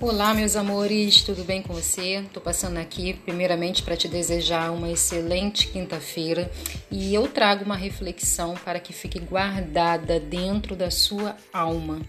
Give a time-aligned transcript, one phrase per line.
[0.00, 2.16] Olá, meus amores, tudo bem com você?
[2.16, 6.50] Estou passando aqui primeiramente para te desejar uma excelente quinta-feira
[6.90, 12.00] e eu trago uma reflexão para que fique guardada dentro da sua alma.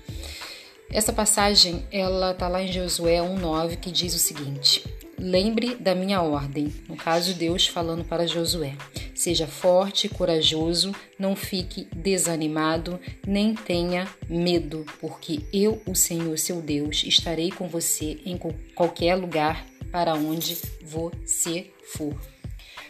[0.89, 4.83] Essa passagem, ela tá lá em Josué 1:9 que diz o seguinte:
[5.17, 6.73] Lembre da minha ordem.
[6.89, 8.75] No caso, Deus falando para Josué.
[9.15, 17.03] Seja forte corajoso, não fique desanimado, nem tenha medo, porque eu, o Senhor seu Deus,
[17.05, 18.37] estarei com você em
[18.75, 22.34] qualquer lugar para onde você for.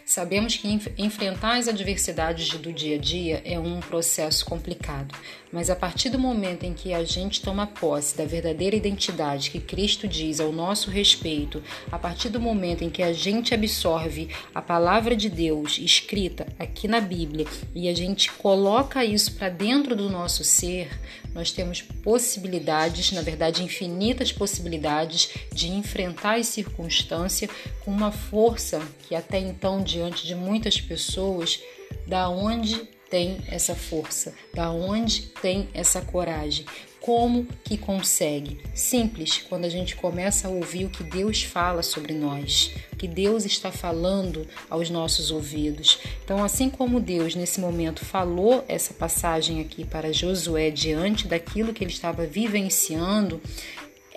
[0.06, 0.68] Sabemos que
[1.00, 5.16] enfrentar as adversidades do dia a dia é um processo complicado,
[5.52, 9.60] mas a partir do momento em que a gente toma posse da verdadeira identidade que
[9.60, 14.62] Cristo diz ao nosso respeito, a partir do momento em que a gente absorve a
[14.62, 20.08] palavra de Deus escrita aqui na Bíblia e a gente coloca isso para dentro do
[20.08, 20.88] nosso ser,
[21.34, 27.52] nós temos possibilidades, na verdade, infinitas possibilidades de enfrentar as circunstâncias
[27.84, 31.62] com uma força que até então, diante de muitas pessoas,
[32.06, 32.80] da onde
[33.10, 36.66] tem essa força, da onde tem essa coragem.
[37.00, 38.60] Como que consegue?
[38.74, 43.08] Simples, quando a gente começa a ouvir o que Deus fala sobre nós, o que
[43.08, 46.00] Deus está falando aos nossos ouvidos.
[46.24, 51.84] Então, assim como Deus nesse momento falou essa passagem aqui para Josué diante daquilo que
[51.84, 53.40] ele estava vivenciando,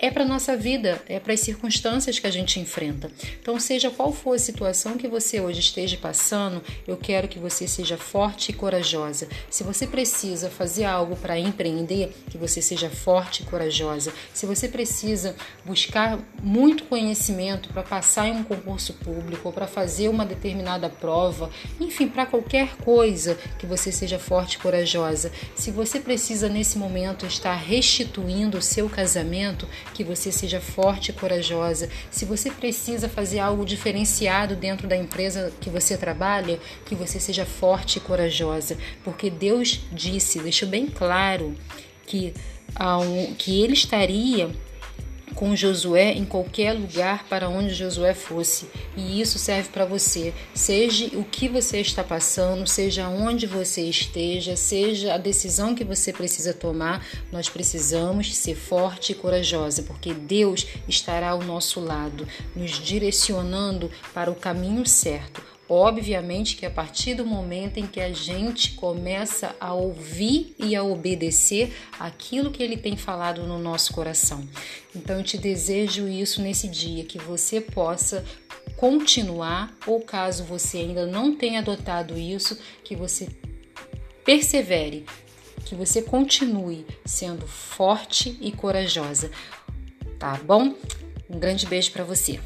[0.01, 3.11] é para nossa vida, é para as circunstâncias que a gente enfrenta.
[3.41, 7.67] Então, seja qual for a situação que você hoje esteja passando, eu quero que você
[7.67, 9.27] seja forte e corajosa.
[9.49, 14.13] Se você precisa fazer algo para empreender, que você seja forte e corajosa.
[14.33, 20.25] Se você precisa buscar muito conhecimento para passar em um concurso público para fazer uma
[20.25, 25.31] determinada prova, enfim, para qualquer coisa, que você seja forte e corajosa.
[25.55, 31.13] Se você precisa nesse momento estar restituindo o seu casamento, que você seja forte e
[31.13, 31.89] corajosa.
[32.09, 37.45] Se você precisa fazer algo diferenciado dentro da empresa que você trabalha, que você seja
[37.45, 41.55] forte e corajosa, porque Deus disse, deixou bem claro
[42.05, 42.33] que,
[43.37, 44.49] que ele estaria
[45.35, 48.67] com Josué em qualquer lugar para onde Josué fosse.
[48.95, 50.33] E isso serve para você.
[50.53, 56.11] Seja o que você está passando, seja onde você esteja, seja a decisão que você
[56.11, 62.71] precisa tomar, nós precisamos ser forte e corajosa, porque Deus estará ao nosso lado, nos
[62.71, 68.71] direcionando para o caminho certo Obviamente que a partir do momento em que a gente
[68.71, 74.43] começa a ouvir e a obedecer aquilo que ele tem falado no nosso coração.
[74.95, 78.25] Então eu te desejo isso nesse dia, que você possa
[78.77, 83.29] continuar, ou caso você ainda não tenha adotado isso, que você
[84.25, 85.05] persevere,
[85.65, 89.29] que você continue sendo forte e corajosa.
[90.17, 90.73] Tá bom?
[91.29, 92.39] Um grande beijo para você.